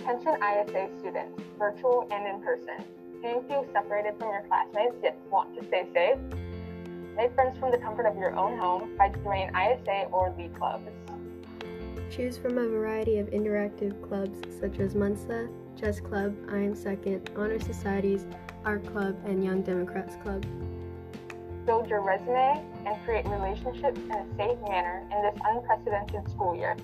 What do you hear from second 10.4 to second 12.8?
clubs. Choose from a